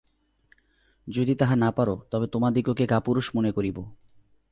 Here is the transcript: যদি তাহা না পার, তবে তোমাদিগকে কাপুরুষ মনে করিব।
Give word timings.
যদি 1.07 1.33
তাহা 1.35 1.55
না 1.55 1.69
পার, 1.71 1.87
তবে 2.11 2.27
তোমাদিগকে 2.27 2.85
কাপুরুষ 2.87 3.25
মনে 3.35 3.51
করিব। 3.51 3.77